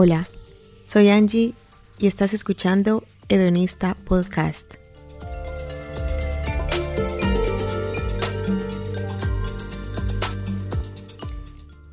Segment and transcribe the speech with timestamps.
[0.00, 0.28] Hola,
[0.84, 1.54] soy Angie
[1.98, 4.74] y estás escuchando Hedonista Podcast.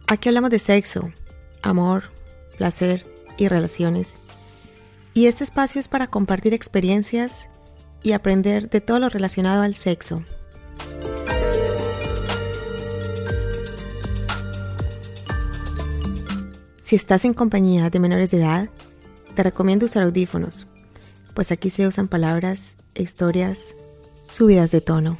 [0.05, 1.11] Aquí hablamos de sexo,
[1.63, 2.11] amor,
[2.59, 3.07] placer
[3.39, 4.17] y relaciones.
[5.15, 7.49] Y este espacio es para compartir experiencias
[8.03, 10.23] y aprender de todo lo relacionado al sexo.
[16.85, 18.69] Si estás en compañía de menores de edad,
[19.33, 20.67] te recomiendo usar audífonos,
[21.33, 23.73] pues aquí se usan palabras historias
[24.29, 25.17] subidas de tono.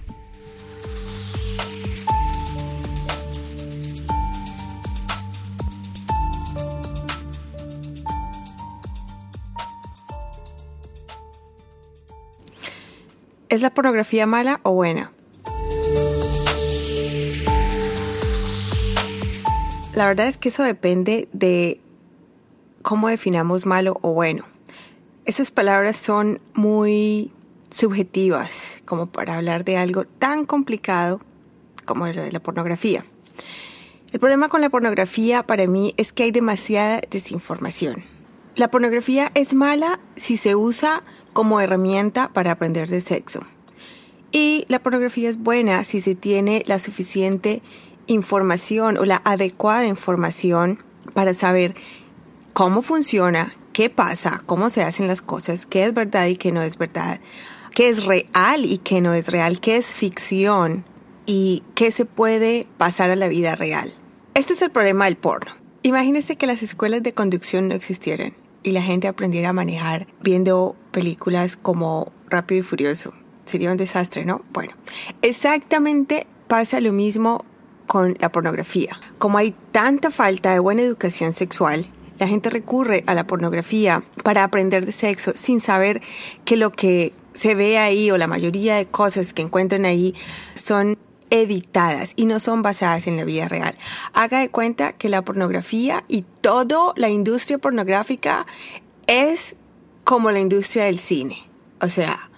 [13.50, 15.15] ¿Es la pornografía mala o buena?
[19.95, 21.80] La verdad es que eso depende de
[22.82, 24.43] cómo definamos malo o bueno.
[25.24, 27.32] Esas palabras son muy
[27.71, 31.21] subjetivas como para hablar de algo tan complicado
[31.85, 33.05] como la pornografía.
[34.12, 38.04] El problema con la pornografía para mí es que hay demasiada desinformación.
[38.55, 43.46] La pornografía es mala si se usa como herramienta para aprender de sexo.
[44.34, 47.62] Y la pornografía es buena si se tiene la suficiente
[48.07, 50.79] información o la adecuada información
[51.13, 51.75] para saber
[52.53, 56.61] cómo funciona, qué pasa, cómo se hacen las cosas, qué es verdad y qué no
[56.61, 57.20] es verdad,
[57.73, 60.85] qué es real y qué no es real, qué es ficción
[61.26, 63.93] y qué se puede pasar a la vida real.
[64.33, 65.51] Este es el problema del porno.
[65.81, 68.33] Imagínese que las escuelas de conducción no existieran
[68.63, 73.13] y la gente aprendiera a manejar viendo películas como Rápido y Furioso.
[73.45, 74.41] Sería un desastre, ¿no?
[74.51, 74.73] Bueno,
[75.22, 77.45] exactamente pasa lo mismo
[77.88, 79.00] con la pornografía.
[79.18, 81.86] Como hay tanta falta de buena educación sexual,
[82.19, 86.01] la gente recurre a la pornografía para aprender de sexo sin saber
[86.45, 90.16] que lo que se ve ahí o la mayoría de cosas que encuentran ahí
[90.56, 90.97] son
[91.29, 93.75] editadas y no son basadas en la vida real.
[94.13, 98.45] Haga de cuenta que la pornografía y toda la industria pornográfica
[99.07, 99.56] es
[100.03, 101.38] como la industria del cine.
[101.81, 102.29] O sea,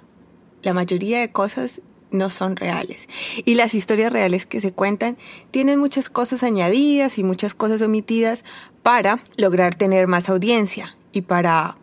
[0.63, 1.81] la mayoría de cosas
[2.12, 3.07] no son reales.
[3.45, 5.18] Y las historias reales que se cuentan
[5.51, 8.44] tienen muchas cosas añadidas y muchas cosas omitidas
[8.84, 11.78] para lograr tener más audiencia y para,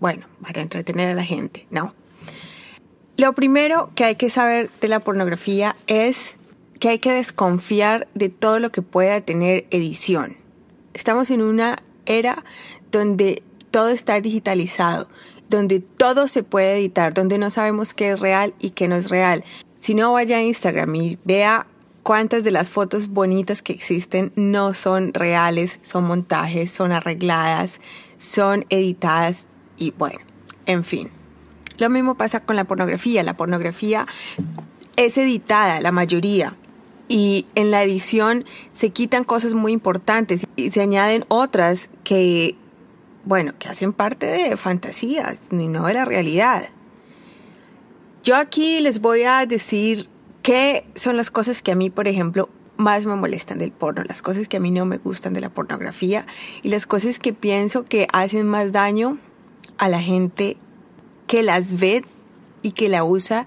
[0.00, 1.94] bueno, para entretener a la gente, ¿no?
[3.16, 6.36] Lo primero que hay que saber de la pornografía es
[6.78, 10.38] que hay que desconfiar de todo lo que pueda tener edición.
[10.94, 12.44] Estamos en una era
[12.90, 15.08] donde todo está digitalizado
[15.50, 19.10] donde todo se puede editar, donde no sabemos qué es real y qué no es
[19.10, 19.44] real.
[19.74, 21.66] Si no, vaya a Instagram y vea
[22.02, 27.80] cuántas de las fotos bonitas que existen no son reales, son montajes, son arregladas,
[28.16, 29.46] son editadas
[29.76, 30.20] y bueno,
[30.66, 31.10] en fin.
[31.78, 33.22] Lo mismo pasa con la pornografía.
[33.22, 34.06] La pornografía
[34.96, 36.54] es editada, la mayoría.
[37.08, 42.54] Y en la edición se quitan cosas muy importantes y se añaden otras que
[43.24, 46.68] bueno, que hacen parte de fantasías, ni no de la realidad.
[48.22, 50.08] Yo aquí les voy a decir
[50.42, 54.22] qué son las cosas que a mí, por ejemplo, más me molestan del porno, las
[54.22, 56.26] cosas que a mí no me gustan de la pornografía
[56.62, 59.18] y las cosas que pienso que hacen más daño
[59.78, 60.56] a la gente
[61.26, 62.04] que las ve
[62.62, 63.46] y que la usa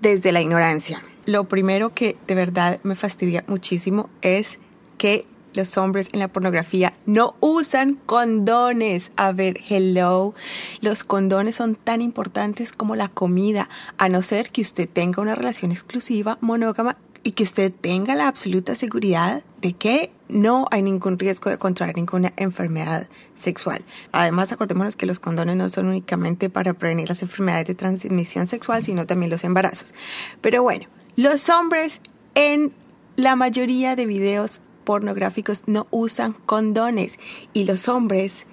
[0.00, 1.02] desde la ignorancia.
[1.24, 4.58] Lo primero que de verdad me fastidia muchísimo es
[4.98, 9.12] que los hombres en la pornografía no usan condones.
[9.16, 10.34] A ver, hello.
[10.80, 15.34] Los condones son tan importantes como la comida, a no ser que usted tenga una
[15.34, 21.18] relación exclusiva, monógama y que usted tenga la absoluta seguridad de que no hay ningún
[21.18, 23.84] riesgo de contraer ninguna enfermedad sexual.
[24.12, 28.84] Además, acordémonos que los condones no son únicamente para prevenir las enfermedades de transmisión sexual,
[28.84, 29.94] sino también los embarazos.
[30.42, 32.00] Pero bueno, los hombres
[32.34, 32.72] en
[33.16, 37.18] la mayoría de videos pornográficos no usan condones
[37.52, 38.46] y los hombres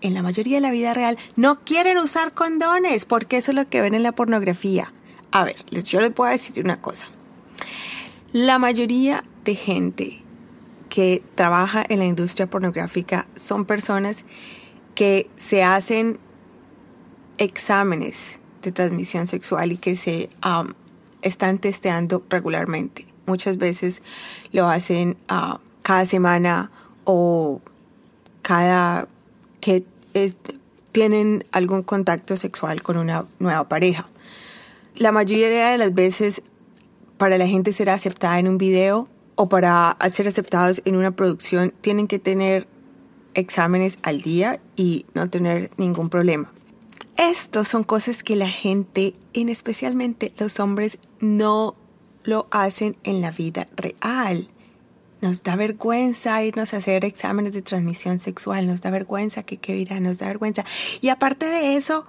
[0.00, 3.68] en la mayoría de la vida real no quieren usar condones porque eso es lo
[3.68, 4.92] que ven en la pornografía.
[5.30, 7.08] A ver, yo les puedo decir una cosa.
[8.32, 10.22] La mayoría de gente
[10.88, 14.24] que trabaja en la industria pornográfica son personas
[14.94, 16.18] que se hacen
[17.38, 20.30] exámenes de transmisión sexual y que se
[21.22, 23.06] están testeando regularmente.
[23.26, 24.02] Muchas veces
[24.52, 26.70] lo hacen a cada semana
[27.04, 27.60] o
[28.42, 29.06] cada
[29.60, 29.84] que
[30.92, 34.08] tienen algún contacto sexual con una nueva pareja.
[34.96, 36.42] La mayoría de las veces
[37.18, 41.74] para la gente ser aceptada en un video o para ser aceptados en una producción
[41.80, 42.66] tienen que tener
[43.34, 46.50] exámenes al día y no tener ningún problema.
[47.18, 51.74] Estos son cosas que la gente, en especialmente los hombres, no
[52.22, 54.48] lo hacen en la vida real.
[55.24, 59.72] Nos da vergüenza irnos a hacer exámenes de transmisión sexual, nos da vergüenza que qué
[59.72, 60.66] dirán, nos da vergüenza.
[61.00, 62.04] Y aparte de eso,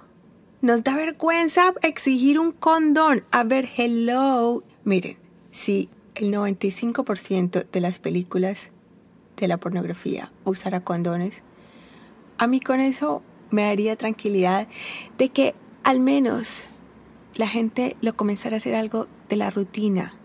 [0.60, 3.24] nos da vergüenza exigir un condón.
[3.30, 4.62] A ver, hello.
[4.84, 5.16] Miren,
[5.50, 8.70] si el 95% de las películas
[9.38, 11.42] de la pornografía usara condones,
[12.36, 14.68] a mí con eso me daría tranquilidad
[15.16, 15.54] de que
[15.84, 16.68] al menos
[17.34, 20.18] la gente lo comenzara a hacer algo de la rutina,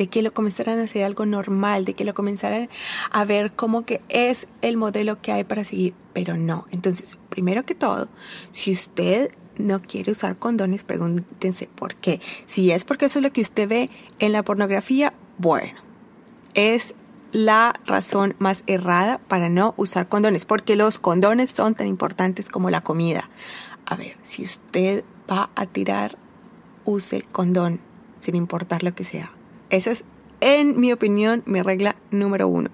[0.00, 2.70] de que lo comenzaran a hacer algo normal, de que lo comenzaran
[3.10, 6.64] a ver como que es el modelo que hay para seguir, pero no.
[6.70, 8.08] Entonces, primero que todo,
[8.50, 12.18] si usted no quiere usar condones, pregúntense por qué.
[12.46, 15.74] Si es porque eso es lo que usted ve en la pornografía, bueno,
[16.54, 16.94] es
[17.32, 22.70] la razón más errada para no usar condones, porque los condones son tan importantes como
[22.70, 23.28] la comida.
[23.84, 26.16] A ver, si usted va a tirar,
[26.86, 27.80] use condón,
[28.20, 29.30] sin importar lo que sea.
[29.70, 30.04] Esa es,
[30.40, 32.70] en mi opinión, mi regla número uno.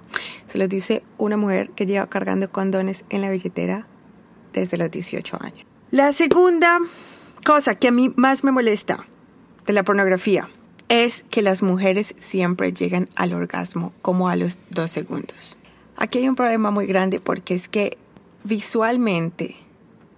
[0.47, 3.87] Se lo dice una mujer que lleva cargando condones en la billetera
[4.53, 5.67] desde los 18 años.
[5.91, 6.81] La segunda
[7.45, 9.07] cosa que a mí más me molesta
[9.67, 10.49] de la pornografía
[10.89, 15.57] es que las mujeres siempre llegan al orgasmo como a los dos segundos.
[15.97, 17.99] Aquí hay un problema muy grande porque es que
[18.45, 19.57] visualmente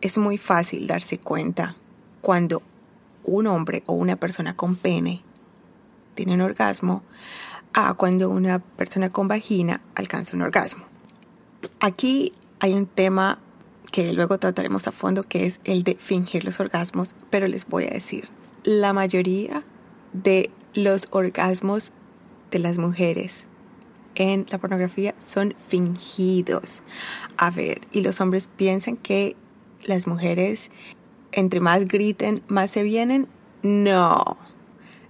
[0.00, 1.76] es muy fácil darse cuenta
[2.20, 2.62] cuando
[3.24, 5.22] un hombre o una persona con pene
[6.24, 7.02] tiene orgasmo
[7.74, 10.84] a cuando una persona con vagina alcanza un orgasmo.
[11.80, 13.38] Aquí hay un tema
[13.92, 17.84] que luego trataremos a fondo que es el de fingir los orgasmos, pero les voy
[17.84, 18.28] a decir,
[18.64, 19.62] la mayoría
[20.12, 21.92] de los orgasmos
[22.50, 23.46] de las mujeres
[24.16, 26.82] en la pornografía son fingidos.
[27.36, 29.36] A ver, y los hombres piensan que
[29.84, 30.70] las mujeres
[31.30, 33.28] entre más griten, más se vienen.
[33.62, 34.47] No.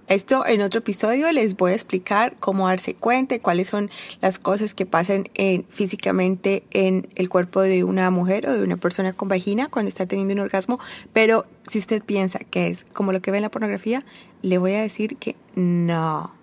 [0.09, 3.91] Esto en otro episodio les voy a explicar cómo darse cuenta cuáles son
[4.21, 8.77] las cosas que pasan en, físicamente en el cuerpo de una mujer o de una
[8.77, 10.79] persona con vagina cuando está teniendo un orgasmo.
[11.13, 14.03] Pero si usted piensa que es como lo que ve en la pornografía,
[14.41, 16.33] le voy a decir que no.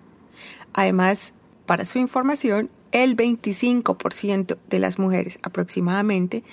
[0.71, 1.33] Además,
[1.65, 6.45] para su información, el 25% de las mujeres aproximadamente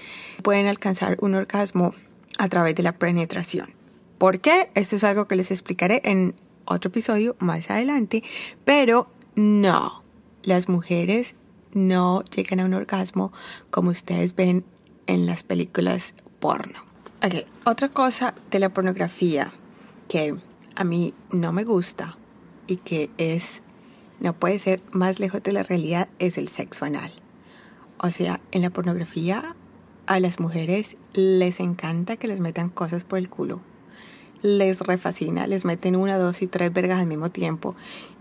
[0.43, 1.95] pueden alcanzar un orgasmo
[2.39, 3.73] a través de la penetración.
[4.19, 4.71] ¿Por qué?
[4.75, 6.35] Esto es algo que les explicaré en
[6.65, 8.23] otro episodio más adelante,
[8.65, 10.03] pero no,
[10.43, 11.35] las mujeres
[11.73, 13.33] no llegan a un orgasmo
[13.71, 14.65] como ustedes ven
[15.07, 16.79] en las películas porno.
[17.25, 17.47] Okay.
[17.65, 19.53] Otra cosa de la pornografía
[20.09, 20.37] que
[20.77, 22.17] a mí no me gusta
[22.67, 23.63] y que es
[24.21, 27.13] no puede ser más lejos de la realidad es el sexo anal.
[27.99, 29.57] O sea, en la pornografía
[30.07, 33.61] a las mujeres les encanta que les metan cosas por el culo
[34.45, 37.75] les refascina, les meten una, dos y tres vergas al mismo tiempo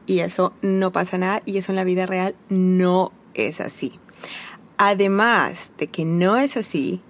[0.06, 4.00] y eso no pasa nada y eso en la vida real no es así.
[4.78, 7.02] Además de que no es así,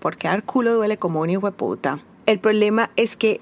[0.00, 3.40] porque dar culo duele como un hijo puta, el problema es que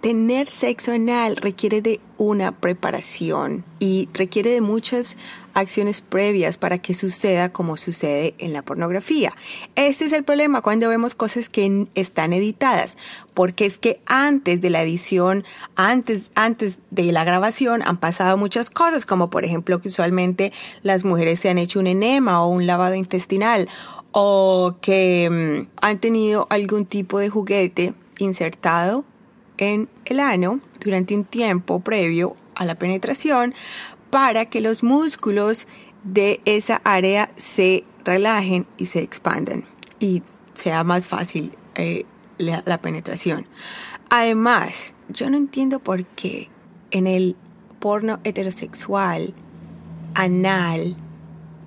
[0.00, 5.18] tener sexo anal requiere de una preparación y requiere de muchas
[5.54, 9.32] acciones previas para que suceda como sucede en la pornografía.
[9.76, 12.96] Este es el problema cuando vemos cosas que están editadas,
[13.32, 15.44] porque es que antes de la edición,
[15.76, 21.04] antes, antes de la grabación han pasado muchas cosas, como por ejemplo que usualmente las
[21.04, 23.68] mujeres se han hecho un enema o un lavado intestinal
[24.12, 29.04] o que mm, han tenido algún tipo de juguete insertado
[29.58, 33.54] en el ano durante un tiempo previo a la penetración
[34.14, 35.66] para que los músculos
[36.04, 39.64] de esa área se relajen y se expandan
[39.98, 40.22] y
[40.54, 42.06] sea más fácil eh,
[42.38, 43.48] la, la penetración.
[44.10, 46.48] Además, yo no entiendo por qué
[46.92, 47.34] en el
[47.80, 49.34] porno heterosexual
[50.14, 50.96] anal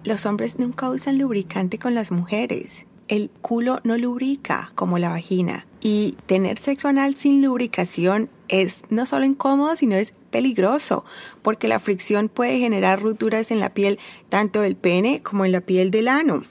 [0.06, 2.86] los hombres nunca usan lubricante con las mujeres.
[3.10, 5.68] El culo no lubrica como la vagina.
[5.82, 11.06] Y tener sexo anal sin lubricación es no solo incómodo, sino es peligroso,
[11.42, 14.00] porque la fricción puede generar rupturas en la piel
[14.30, 16.44] tanto del pene como en la piel del ano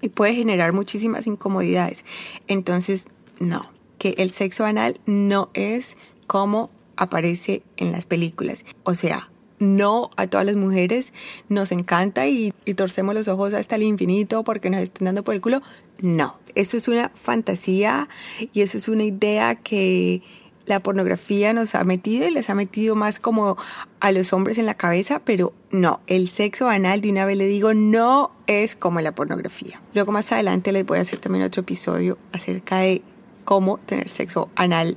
[0.00, 2.04] y puede generar muchísimas incomodidades.
[2.46, 3.06] Entonces,
[3.38, 5.96] no, que el sexo anal no es
[6.26, 8.64] como aparece en las películas.
[8.84, 11.12] O sea, no a todas las mujeres
[11.48, 15.40] nos encanta y, torcemos los ojos hasta el infinito porque nos están dando por el
[15.40, 15.62] culo.
[16.00, 18.08] No, eso es una fantasía
[18.52, 20.22] y eso es una idea que
[20.70, 23.58] la pornografía nos ha metido y les ha metido más como
[23.98, 27.46] a los hombres en la cabeza, pero no, el sexo anal de una vez le
[27.46, 29.82] digo no es como la pornografía.
[29.94, 33.02] Luego más adelante les voy a hacer también otro episodio acerca de
[33.44, 34.96] cómo tener sexo anal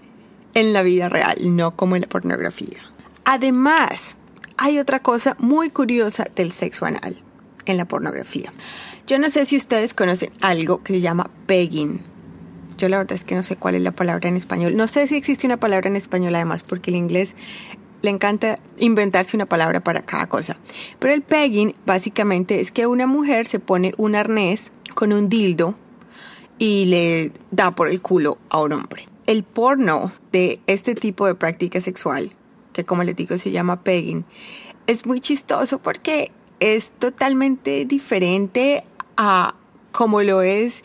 [0.53, 2.77] en la vida real, no como en la pornografía.
[3.25, 4.15] Además,
[4.57, 7.19] hay otra cosa muy curiosa del sexo anal
[7.65, 8.53] en la pornografía.
[9.07, 12.12] Yo no sé si ustedes conocen algo que se llama pegging.
[12.77, 14.75] Yo la verdad es que no sé cuál es la palabra en español.
[14.75, 17.35] No sé si existe una palabra en español además, porque el inglés
[18.01, 20.57] le encanta inventarse una palabra para cada cosa.
[20.99, 25.75] Pero el pegging básicamente es que una mujer se pone un arnés con un dildo
[26.59, 29.07] y le da por el culo a un hombre.
[29.25, 32.33] El porno de este tipo de práctica sexual,
[32.73, 34.25] que como les digo se llama pegging,
[34.85, 38.83] es muy chistoso porque es totalmente diferente
[39.15, 39.55] a
[39.93, 40.83] como lo es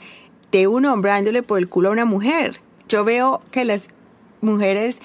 [0.53, 2.61] de un hombre dándole por el culo a una mujer.
[2.89, 3.89] Yo veo que las
[4.41, 5.01] mujeres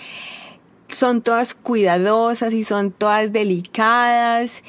[0.88, 4.64] son todas cuidadosas y son todas delicadas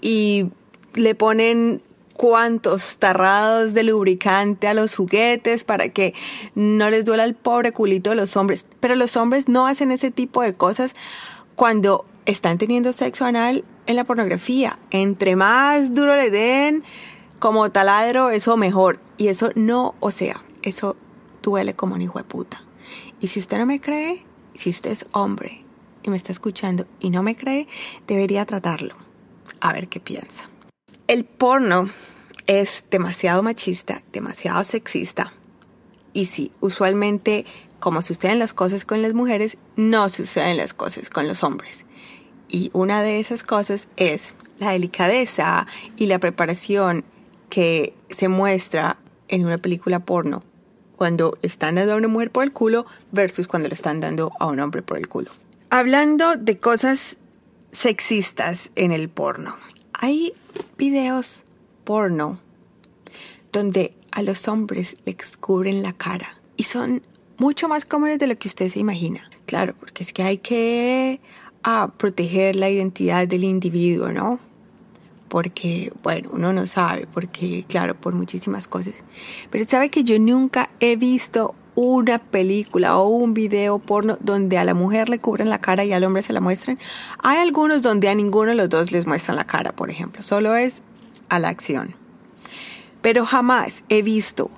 [0.00, 0.50] y
[0.94, 1.82] le ponen
[2.14, 6.14] cuantos tarrados de lubricante a los juguetes para que
[6.56, 8.66] no les duela el pobre culito de los hombres.
[8.80, 10.96] Pero los hombres no hacen ese tipo de cosas
[11.54, 14.78] cuando están teniendo sexo anal en la pornografía.
[14.90, 16.82] Entre más duro le den
[17.38, 18.98] como taladro, eso mejor.
[19.18, 20.96] Y eso no, o sea, eso
[21.42, 22.62] duele como un hijo de puta.
[23.20, 25.64] Y si usted no me cree, si usted es hombre
[26.02, 27.68] y me está escuchando y no me cree,
[28.06, 28.94] debería tratarlo.
[29.60, 30.48] A ver qué piensa.
[31.08, 31.90] El porno
[32.46, 35.32] es demasiado machista, demasiado sexista.
[36.12, 37.44] Y sí, usualmente,
[37.80, 41.86] como suceden las cosas con las mujeres, no suceden las cosas con los hombres.
[42.48, 47.04] Y una de esas cosas es la delicadeza y la preparación
[47.50, 48.98] que se muestra
[49.28, 50.42] en una película porno
[50.96, 54.46] cuando están dando a una mujer por el culo versus cuando le están dando a
[54.46, 55.30] un hombre por el culo.
[55.70, 57.18] Hablando de cosas
[57.72, 59.56] sexistas en el porno.
[59.92, 60.32] Hay
[60.76, 61.44] videos
[61.84, 62.40] porno
[63.52, 67.02] donde a los hombres les cubren la cara y son
[67.36, 69.30] mucho más comunes de lo que usted se imagina.
[69.46, 71.20] Claro, porque es que hay que
[71.62, 74.40] ah, proteger la identidad del individuo, ¿no?
[75.28, 79.04] Porque, bueno, uno no sabe, porque, claro, por muchísimas cosas.
[79.50, 84.64] Pero sabe que yo nunca he visto una película o un video porno donde a
[84.64, 86.78] la mujer le cubren la cara y al hombre se la muestran.
[87.22, 90.24] Hay algunos donde a ninguno de los dos les muestran la cara, por ejemplo.
[90.24, 90.82] Solo es
[91.28, 91.94] a la acción.
[93.00, 94.50] Pero jamás he visto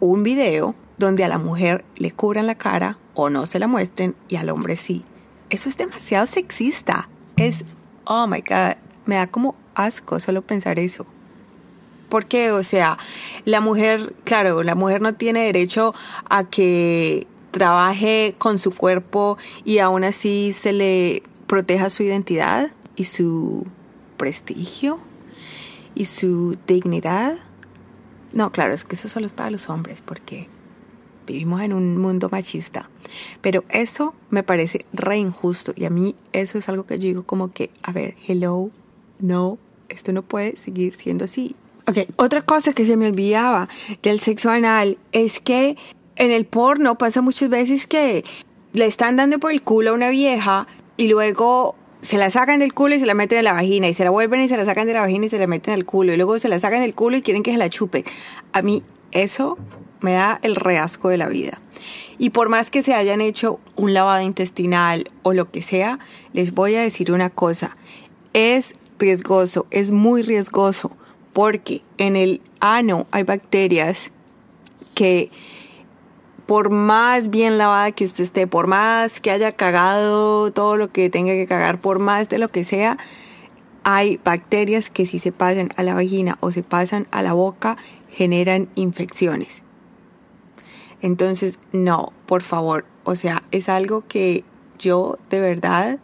[0.00, 4.14] un video donde a la mujer le cubran la cara o no se la muestren
[4.28, 5.04] y al hombre sí.
[5.48, 7.08] Eso es demasiado sexista.
[7.36, 7.64] Es,
[8.04, 11.06] oh my god, me da como asco solo pensar eso.
[12.08, 12.98] Porque, o sea,
[13.44, 15.94] la mujer, claro, la mujer no tiene derecho
[16.28, 23.04] a que trabaje con su cuerpo y aún así se le proteja su identidad y
[23.04, 23.66] su
[24.16, 25.00] prestigio
[25.94, 27.38] y su dignidad.
[28.32, 30.48] No, claro, es que eso solo es para los hombres porque
[31.26, 32.88] vivimos en un mundo machista.
[33.40, 37.22] Pero eso me parece re injusto y a mí eso es algo que yo digo
[37.24, 38.70] como que, a ver, hello,
[39.18, 41.56] no, esto no puede seguir siendo así.
[41.88, 43.68] Ok, otra cosa que se me olvidaba
[44.02, 45.76] del sexo anal es que
[46.16, 48.24] en el porno pasa muchas veces que
[48.72, 50.66] le están dando por el culo a una vieja
[50.96, 53.94] y luego se la sacan del culo y se la meten en la vagina y
[53.94, 55.84] se la vuelven y se la sacan de la vagina y se la meten al
[55.84, 58.04] culo y luego se la sacan del culo y quieren que se la chupe.
[58.52, 59.58] A mí eso
[60.00, 61.60] me da el reasco de la vida.
[62.18, 65.98] Y por más que se hayan hecho un lavado intestinal o lo que sea,
[66.32, 67.76] les voy a decir una cosa.
[68.32, 70.92] Es riesgoso, es muy riesgoso
[71.32, 74.10] porque en el ano hay bacterias
[74.94, 75.30] que
[76.46, 81.10] por más bien lavada que usted esté, por más que haya cagado todo lo que
[81.10, 82.96] tenga que cagar, por más de lo que sea,
[83.82, 87.76] hay bacterias que si se pasan a la vagina o se pasan a la boca
[88.10, 89.62] generan infecciones.
[91.02, 94.44] Entonces, no, por favor, o sea, es algo que
[94.78, 95.98] yo de verdad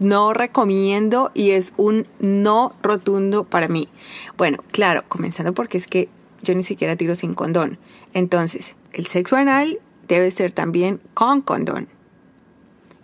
[0.00, 3.88] no recomiendo y es un no rotundo para mí.
[4.36, 6.08] Bueno, claro, comenzando porque es que
[6.42, 7.78] yo ni siquiera tiro sin condón.
[8.14, 9.78] Entonces, el sexo anal
[10.08, 11.88] debe ser también con condón.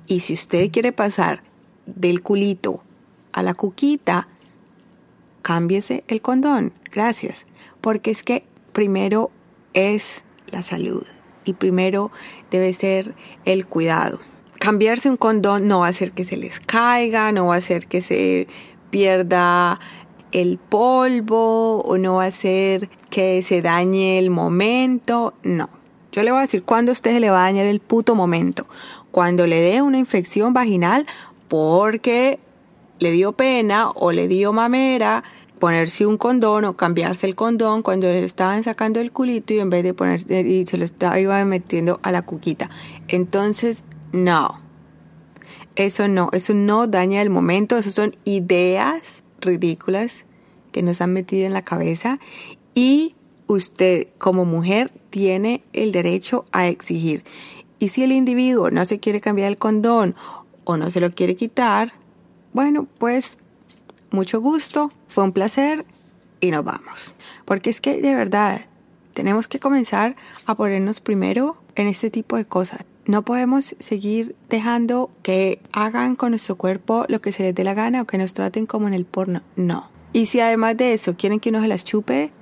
[0.08, 1.42] Y si usted quiere pasar
[1.84, 2.82] del culito
[3.32, 4.28] a la cuquita,
[5.42, 6.72] cámbiese el condón.
[6.90, 7.46] Gracias.
[7.80, 9.30] Porque es que primero
[9.74, 11.04] es la salud
[11.44, 12.10] y primero
[12.50, 14.18] debe ser el cuidado
[14.58, 17.86] cambiarse un condón no va a hacer que se les caiga, no va a hacer
[17.86, 18.48] que se
[18.90, 19.80] pierda
[20.32, 25.68] el polvo o no va a hacer que se dañe el momento, no.
[26.12, 28.14] Yo le voy a decir cuándo a usted se le va a dañar el puto
[28.14, 28.66] momento.
[29.10, 31.06] cuando le dé una infección vaginal
[31.48, 32.38] porque
[32.98, 35.24] le dio pena o le dio mamera
[35.58, 39.70] ponerse un condón o cambiarse el condón cuando le estaban sacando el culito y en
[39.70, 42.68] vez de ponerse y se lo estaba iba metiendo a la cuquita.
[43.08, 44.60] Entonces, no.
[45.76, 50.24] Eso no, eso no daña el momento, eso son ideas ridículas
[50.72, 52.18] que nos han metido en la cabeza
[52.74, 53.14] y
[53.46, 57.24] usted como mujer tiene el derecho a exigir.
[57.78, 60.14] Y si el individuo no se quiere cambiar el condón
[60.64, 61.92] o no se lo quiere quitar,
[62.52, 63.38] bueno, pues
[64.10, 65.84] mucho gusto, fue un placer
[66.40, 67.14] y nos vamos.
[67.44, 68.66] Porque es que de verdad
[69.12, 72.84] tenemos que comenzar a ponernos primero en este tipo de cosas.
[73.06, 77.74] No podemos seguir dejando que hagan con nuestro cuerpo lo que se les dé la
[77.74, 79.42] gana o que nos traten como en el porno.
[79.54, 79.88] No.
[80.12, 82.32] Y si además de eso quieren que uno se las chupe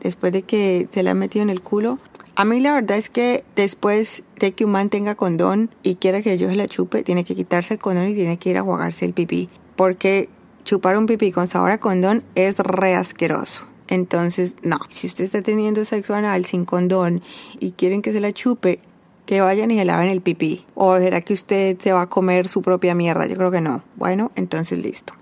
[0.00, 2.00] después de que se la han metido en el culo,
[2.34, 6.20] a mí la verdad es que después de que un man tenga condón y quiera
[6.20, 8.62] que yo se la chupe, tiene que quitarse el condón y tiene que ir a
[8.62, 9.48] jugarse el pipí.
[9.76, 10.28] Porque
[10.64, 13.66] chupar un pipí con sabor a condón es re asqueroso.
[13.86, 17.22] Entonces, no, si usted está teniendo sexo anal sin condón
[17.58, 18.80] y quieren que se la chupe,
[19.28, 20.64] que vayan y se laven el pipí.
[20.74, 23.26] ¿O será que usted se va a comer su propia mierda?
[23.26, 23.82] Yo creo que no.
[23.96, 25.12] Bueno, entonces listo.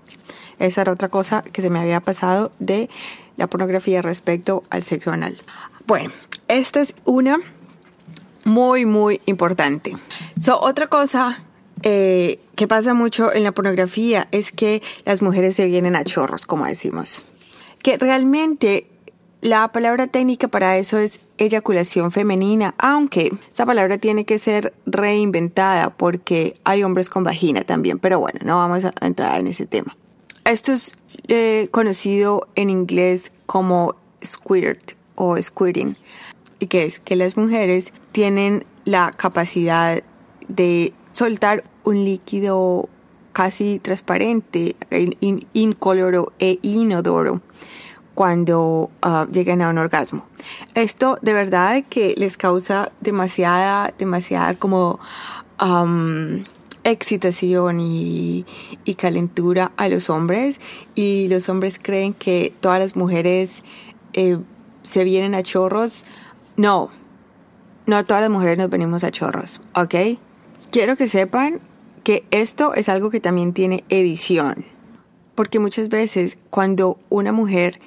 [0.59, 2.89] Esa era otra cosa que se me había pasado de
[3.35, 5.41] la pornografía respecto al sexo anal.
[5.87, 6.09] Bueno,
[6.47, 7.37] esta es una
[8.45, 9.97] muy, muy importante.
[10.41, 11.43] So, otra cosa
[11.83, 16.45] eh, que pasa mucho en la pornografía es que las mujeres se vienen a chorros,
[16.45, 17.23] como decimos.
[17.83, 18.87] Que realmente
[19.41, 25.91] la palabra técnica para eso es eyaculación femenina, aunque esa palabra tiene que ser reinventada
[25.91, 29.95] porque hay hombres con vagina también, pero bueno, no vamos a entrar en ese tema.
[30.45, 30.95] Esto es
[31.27, 35.95] eh, conocido en inglés como squirt o squirting.
[36.59, 36.99] ¿Y que es?
[36.99, 40.01] Que las mujeres tienen la capacidad
[40.47, 42.89] de soltar un líquido
[43.33, 44.75] casi transparente,
[45.53, 47.41] incoloro e inodoro
[48.17, 50.25] cuando uh, llegan a un orgasmo.
[50.73, 54.99] Esto de verdad que les causa demasiada, demasiada como
[55.61, 56.43] um,
[56.83, 58.43] excitación y,
[58.85, 60.59] y, calentura a los hombres
[60.95, 63.61] y los hombres creen que todas las mujeres
[64.13, 64.39] eh,
[64.81, 66.03] se vienen a chorros.
[66.55, 66.89] No,
[67.85, 70.17] no todas las mujeres nos venimos a chorros, ¿ok?
[70.71, 71.61] Quiero que sepan
[72.03, 74.65] que esto es algo que también tiene edición.
[75.35, 77.79] Porque muchas veces cuando una mujer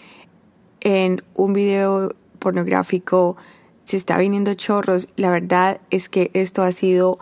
[0.81, 3.37] en un video pornográfico
[3.85, 7.19] se está viniendo chorros, la verdad es que esto ha sido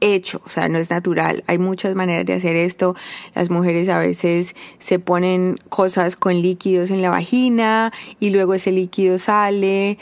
[0.00, 1.44] hecho, o sea, no es natural.
[1.46, 2.94] Hay muchas maneras de hacer esto.
[3.34, 8.72] Las mujeres a veces se ponen cosas con líquidos en la vagina y luego ese
[8.72, 9.98] líquido sale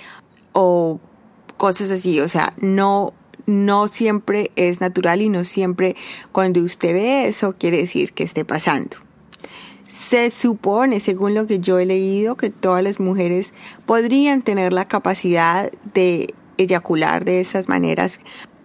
[0.53, 1.01] o
[1.57, 3.13] cosas así, o sea, no
[3.47, 5.97] no siempre es natural y no siempre
[6.33, 9.04] cuando usted ve eso quiere decir que esté pasando.
[9.97, 13.55] Se supone, según lo que yo he leído, que todas las mujeres
[13.87, 18.19] podrían tener la capacidad de eyacular de esas maneras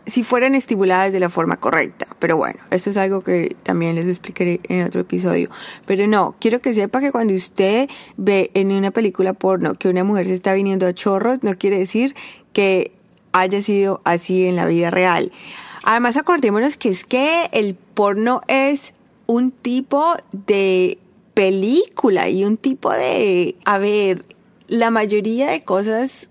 [0.08, 2.08] si fueran estimuladas de la forma correcta.
[2.18, 5.52] Pero bueno, esto es algo que también les explicaré en otro episodio.
[5.86, 7.88] Pero no, quiero que sepa que cuando usted
[8.18, 11.78] ve en una película porno que una mujer se está viniendo a chorros, no quiere
[11.78, 12.16] decir
[12.54, 12.92] que
[13.34, 15.32] haya sido así en la vida real.
[15.84, 18.96] Además, acordémonos que es que el porno es
[19.28, 20.98] un tipo de
[21.40, 23.56] película y un tipo de...
[23.64, 24.26] A ver,
[24.68, 26.28] la mayoría de cosas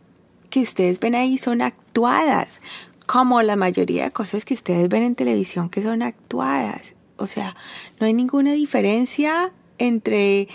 [0.51, 2.61] que ustedes ven ahí son actuadas,
[3.07, 6.93] como la mayoría de cosas que ustedes ven en televisión que son actuadas.
[7.17, 7.57] O sea,
[7.99, 10.47] no hay ninguna diferencia entre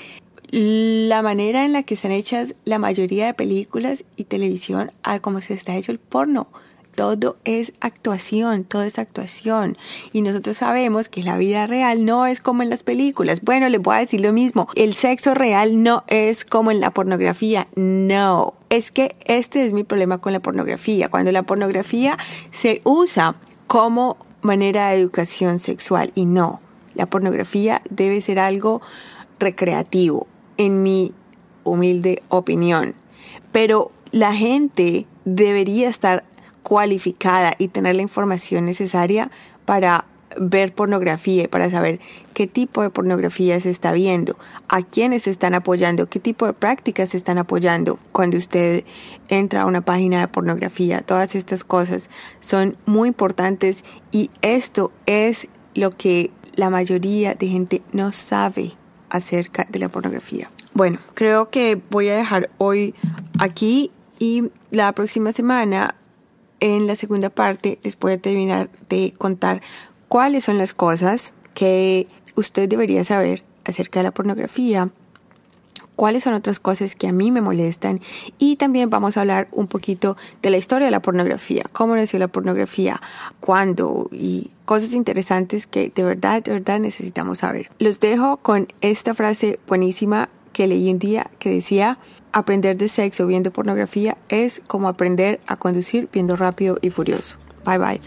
[0.51, 5.41] la manera en la que están hechas la mayoría de películas y televisión a cómo
[5.41, 6.47] se está hecho el porno.
[6.95, 9.77] Todo es actuación, todo es actuación.
[10.11, 13.41] Y nosotros sabemos que la vida real no es como en las películas.
[13.41, 14.67] Bueno, les voy a decir lo mismo.
[14.75, 17.67] El sexo real no es como en la pornografía.
[17.75, 18.53] No.
[18.69, 21.09] Es que este es mi problema con la pornografía.
[21.09, 22.17] Cuando la pornografía
[22.51, 23.35] se usa
[23.67, 26.61] como manera de educación sexual y no.
[26.93, 28.81] La pornografía debe ser algo
[29.39, 30.27] recreativo,
[30.57, 31.13] en mi
[31.63, 32.93] humilde opinión.
[33.51, 36.23] Pero la gente debería estar
[36.63, 39.29] cualificada y tener la información necesaria
[39.65, 40.05] para
[40.39, 41.99] ver pornografía y para saber
[42.33, 46.53] qué tipo de pornografía se está viendo, a quiénes se están apoyando, qué tipo de
[46.53, 47.99] prácticas se están apoyando.
[48.11, 48.83] Cuando usted
[49.29, 55.47] entra a una página de pornografía, todas estas cosas son muy importantes y esto es
[55.75, 58.73] lo que la mayoría de gente no sabe
[59.09, 60.49] acerca de la pornografía.
[60.73, 62.95] Bueno, creo que voy a dejar hoy
[63.39, 65.95] aquí y la próxima semana
[66.63, 69.61] en la segunda parte les voy a terminar de contar
[70.07, 74.89] cuáles son las cosas que usted debería saber acerca de la pornografía,
[75.97, 77.99] cuáles son otras cosas que a mí me molestan
[78.37, 82.17] y también vamos a hablar un poquito de la historia de la pornografía, cómo nació
[82.17, 83.01] la pornografía,
[83.41, 87.69] cuándo y cosas interesantes que de verdad, de verdad necesitamos saber.
[87.77, 91.97] Los dejo con esta frase buenísima que leí un día que decía,
[92.33, 97.37] aprender de sexo viendo pornografía es como aprender a conducir viendo rápido y furioso.
[97.65, 98.01] Bye bye.